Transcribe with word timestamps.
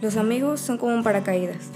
Los 0.00 0.16
amigos 0.16 0.60
son 0.60 0.78
como 0.78 0.94
un 0.94 1.02
paracaídas. 1.02 1.70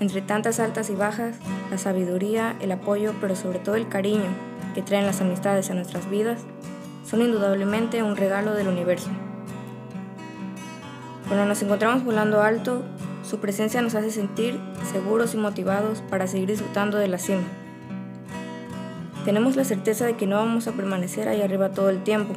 Entre 0.00 0.22
tantas 0.22 0.60
altas 0.60 0.90
y 0.90 0.94
bajas, 0.94 1.36
la 1.70 1.78
sabiduría, 1.78 2.56
el 2.60 2.72
apoyo, 2.72 3.14
pero 3.20 3.36
sobre 3.36 3.58
todo 3.58 3.74
el 3.76 3.88
cariño 3.88 4.28
que 4.74 4.82
traen 4.82 5.06
las 5.06 5.20
amistades 5.20 5.70
a 5.70 5.74
nuestras 5.74 6.10
vidas, 6.10 6.42
son 7.04 7.22
indudablemente 7.22 8.02
un 8.02 8.16
regalo 8.16 8.54
del 8.54 8.68
universo. 8.68 9.10
Cuando 11.28 11.46
nos 11.46 11.62
encontramos 11.62 12.04
volando 12.04 12.42
alto, 12.42 12.82
su 13.22 13.38
presencia 13.38 13.80
nos 13.82 13.94
hace 13.94 14.10
sentir 14.10 14.60
seguros 14.92 15.34
y 15.34 15.38
motivados 15.38 16.02
para 16.10 16.26
seguir 16.26 16.48
disfrutando 16.48 16.98
de 16.98 17.08
la 17.08 17.18
cima. 17.18 17.42
Tenemos 19.24 19.56
la 19.56 19.64
certeza 19.64 20.04
de 20.04 20.16
que 20.16 20.26
no 20.26 20.36
vamos 20.36 20.68
a 20.68 20.72
permanecer 20.72 21.28
ahí 21.28 21.40
arriba 21.40 21.70
todo 21.70 21.88
el 21.88 22.02
tiempo. 22.02 22.34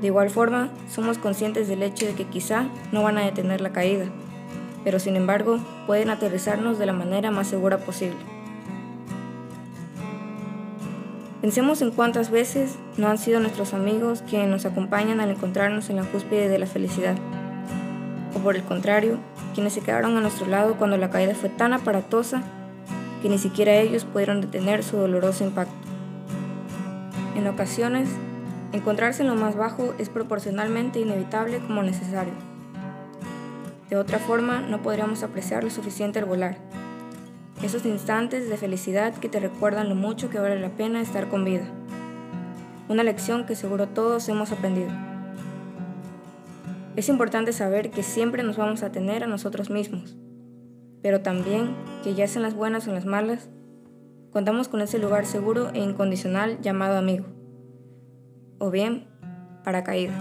De 0.00 0.06
igual 0.06 0.30
forma, 0.30 0.70
somos 0.88 1.18
conscientes 1.18 1.68
del 1.68 1.82
hecho 1.82 2.06
de 2.06 2.14
que 2.14 2.24
quizá 2.24 2.66
no 2.92 3.02
van 3.02 3.18
a 3.18 3.24
detener 3.24 3.60
la 3.60 3.72
caída, 3.72 4.06
pero 4.84 4.98
sin 5.00 5.16
embargo 5.16 5.58
pueden 5.86 6.10
aterrizarnos 6.10 6.78
de 6.78 6.86
la 6.86 6.92
manera 6.92 7.30
más 7.30 7.48
segura 7.48 7.78
posible. 7.78 8.18
Pensemos 11.40 11.82
en 11.82 11.90
cuántas 11.90 12.30
veces 12.30 12.76
no 12.96 13.08
han 13.08 13.18
sido 13.18 13.40
nuestros 13.40 13.72
amigos 13.74 14.22
quienes 14.28 14.48
nos 14.48 14.66
acompañan 14.66 15.20
al 15.20 15.30
encontrarnos 15.30 15.88
en 15.88 15.96
la 15.96 16.02
cúspide 16.02 16.48
de 16.48 16.58
la 16.58 16.66
felicidad, 16.66 17.16
o 18.34 18.38
por 18.40 18.56
el 18.56 18.62
contrario, 18.62 19.18
quienes 19.54 19.72
se 19.72 19.80
quedaron 19.80 20.16
a 20.16 20.20
nuestro 20.20 20.46
lado 20.46 20.74
cuando 20.76 20.96
la 20.96 21.10
caída 21.10 21.34
fue 21.34 21.48
tan 21.48 21.72
aparatosa 21.72 22.42
que 23.22 23.28
ni 23.28 23.38
siquiera 23.38 23.74
ellos 23.76 24.04
pudieron 24.04 24.40
detener 24.40 24.84
su 24.84 24.96
doloroso 24.96 25.44
impacto. 25.44 25.74
En 27.36 27.46
ocasiones, 27.46 28.08
encontrarse 28.72 29.22
en 29.22 29.28
lo 29.28 29.34
más 29.34 29.56
bajo 29.56 29.94
es 29.98 30.08
proporcionalmente 30.08 31.00
inevitable 31.00 31.58
como 31.60 31.82
necesario. 31.82 32.34
De 33.88 33.96
otra 33.96 34.18
forma, 34.18 34.60
no 34.60 34.82
podríamos 34.82 35.22
apreciar 35.22 35.64
lo 35.64 35.70
suficiente 35.70 36.18
al 36.18 36.26
volar. 36.26 36.58
Esos 37.62 37.86
instantes 37.86 38.48
de 38.48 38.56
felicidad 38.56 39.14
que 39.14 39.28
te 39.28 39.40
recuerdan 39.40 39.88
lo 39.88 39.94
mucho 39.94 40.30
que 40.30 40.38
vale 40.38 40.60
la 40.60 40.70
pena 40.70 41.00
estar 41.00 41.28
con 41.28 41.44
vida. 41.44 41.64
Una 42.88 43.02
lección 43.02 43.46
que 43.46 43.56
seguro 43.56 43.88
todos 43.88 44.28
hemos 44.28 44.52
aprendido. 44.52 44.90
Es 46.96 47.08
importante 47.08 47.52
saber 47.52 47.90
que 47.90 48.02
siempre 48.02 48.42
nos 48.42 48.56
vamos 48.56 48.82
a 48.82 48.92
tener 48.92 49.24
a 49.24 49.28
nosotros 49.28 49.70
mismos, 49.70 50.16
pero 51.00 51.20
también 51.20 51.74
que 52.02 52.14
ya 52.14 52.26
sean 52.26 52.42
las 52.42 52.54
buenas 52.54 52.86
o 52.88 52.92
las 52.92 53.06
malas, 53.06 53.48
contamos 54.32 54.68
con 54.68 54.80
ese 54.80 54.98
lugar 54.98 55.24
seguro 55.24 55.70
e 55.74 55.78
incondicional 55.78 56.60
llamado 56.60 56.98
amigo, 56.98 57.26
o 58.58 58.70
bien 58.70 59.04
paracaídas. 59.64 60.14